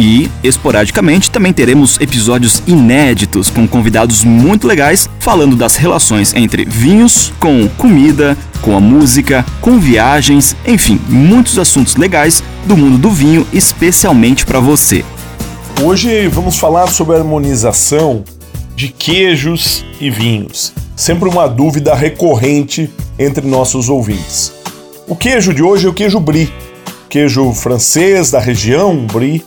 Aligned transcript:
E, 0.00 0.30
esporadicamente, 0.42 1.30
também 1.30 1.52
teremos 1.52 2.00
episódios 2.00 2.62
inéditos 2.66 3.50
com 3.50 3.68
convidados 3.68 4.24
muito 4.24 4.66
legais 4.66 5.10
falando 5.18 5.54
das 5.54 5.76
relações 5.76 6.32
entre 6.32 6.64
vinhos 6.64 7.30
com 7.38 7.68
comida, 7.76 8.34
com 8.62 8.74
a 8.74 8.80
música, 8.80 9.44
com 9.60 9.78
viagens, 9.78 10.56
enfim, 10.66 10.98
muitos 11.06 11.58
assuntos 11.58 11.96
legais 11.96 12.42
do 12.64 12.78
mundo 12.78 12.96
do 12.96 13.10
vinho, 13.10 13.46
especialmente 13.52 14.46
para 14.46 14.58
você. 14.58 15.04
Hoje 15.82 16.28
vamos 16.28 16.58
falar 16.58 16.86
sobre 16.86 17.16
a 17.16 17.18
harmonização 17.18 18.24
de 18.74 18.88
queijos 18.88 19.84
e 20.00 20.08
vinhos. 20.08 20.72
Sempre 20.96 21.28
uma 21.28 21.46
dúvida 21.46 21.94
recorrente 21.94 22.88
entre 23.18 23.46
nossos 23.46 23.90
ouvintes. 23.90 24.50
O 25.06 25.14
queijo 25.14 25.52
de 25.52 25.62
hoje 25.62 25.86
é 25.86 25.90
o 25.90 25.92
queijo 25.92 26.18
brie, 26.18 26.50
queijo 27.10 27.52
francês 27.52 28.30
da 28.30 28.40
região 28.40 29.06
brie, 29.06 29.44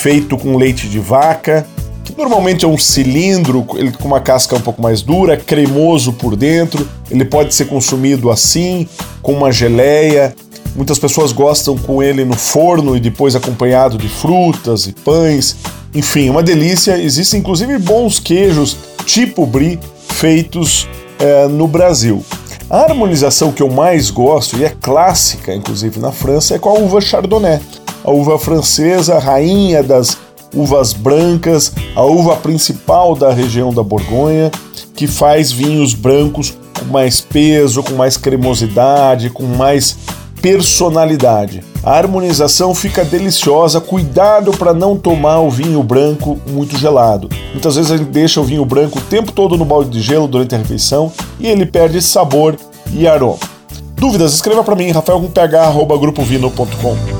feito 0.00 0.38
com 0.38 0.56
leite 0.56 0.88
de 0.88 0.98
vaca, 0.98 1.66
que 2.04 2.16
normalmente 2.16 2.64
é 2.64 2.68
um 2.68 2.78
cilindro, 2.78 3.66
ele 3.74 3.92
com 3.92 4.08
uma 4.08 4.20
casca 4.20 4.56
um 4.56 4.60
pouco 4.60 4.80
mais 4.80 5.02
dura, 5.02 5.36
cremoso 5.36 6.14
por 6.14 6.34
dentro. 6.34 6.88
Ele 7.10 7.24
pode 7.24 7.54
ser 7.54 7.66
consumido 7.66 8.30
assim, 8.30 8.88
com 9.20 9.34
uma 9.34 9.52
geleia. 9.52 10.34
Muitas 10.74 10.98
pessoas 10.98 11.32
gostam 11.32 11.76
com 11.76 12.02
ele 12.02 12.24
no 12.24 12.34
forno 12.34 12.96
e 12.96 13.00
depois 13.00 13.36
acompanhado 13.36 13.98
de 13.98 14.08
frutas 14.08 14.86
e 14.86 14.92
pães. 14.92 15.56
Enfim, 15.94 16.30
uma 16.30 16.42
delícia. 16.42 16.96
Existem 16.98 17.40
inclusive 17.40 17.76
bons 17.78 18.18
queijos 18.18 18.78
tipo 19.04 19.44
brie 19.44 19.78
feitos 20.08 20.88
é, 21.18 21.46
no 21.46 21.68
Brasil. 21.68 22.24
A 22.70 22.84
harmonização 22.84 23.52
que 23.52 23.62
eu 23.62 23.68
mais 23.68 24.10
gosto, 24.10 24.56
e 24.56 24.64
é 24.64 24.72
clássica 24.80 25.52
inclusive 25.54 25.98
na 25.98 26.12
França, 26.12 26.54
é 26.54 26.58
com 26.58 26.70
a 26.70 26.74
uva 26.74 27.00
Chardonnay. 27.00 27.60
A 28.04 28.10
uva 28.10 28.38
francesa, 28.38 29.18
rainha 29.18 29.82
das 29.82 30.16
uvas 30.54 30.92
brancas, 30.92 31.72
a 31.94 32.02
uva 32.02 32.36
principal 32.36 33.14
da 33.14 33.32
região 33.32 33.72
da 33.72 33.82
Borgonha, 33.82 34.50
que 34.94 35.06
faz 35.06 35.50
vinhos 35.52 35.94
brancos 35.94 36.54
com 36.78 36.84
mais 36.86 37.20
peso, 37.20 37.82
com 37.82 37.94
mais 37.94 38.16
cremosidade, 38.16 39.30
com 39.30 39.44
mais 39.44 39.96
personalidade. 40.40 41.62
A 41.82 41.92
harmonização 41.92 42.74
fica 42.74 43.02
deliciosa, 43.04 43.80
cuidado 43.80 44.50
para 44.52 44.74
não 44.74 44.96
tomar 44.96 45.40
o 45.40 45.50
vinho 45.50 45.82
branco 45.82 46.38
muito 46.48 46.78
gelado. 46.78 47.28
Muitas 47.52 47.74
vezes 47.76 47.90
a 47.90 47.96
gente 47.96 48.10
deixa 48.10 48.40
o 48.40 48.44
vinho 48.44 48.64
branco 48.64 48.98
o 48.98 49.02
tempo 49.02 49.32
todo 49.32 49.56
no 49.56 49.64
balde 49.64 49.90
de 49.90 50.00
gelo 50.00 50.28
durante 50.28 50.54
a 50.54 50.58
refeição 50.58 51.12
e 51.38 51.46
ele 51.46 51.66
perde 51.66 52.00
sabor 52.02 52.56
e 52.92 53.06
aroma. 53.06 53.38
Dúvidas? 53.96 54.34
Escreva 54.34 54.64
para 54.64 54.76
mim, 54.76 54.90
rafael.ph@grupovino.com. 54.90 57.19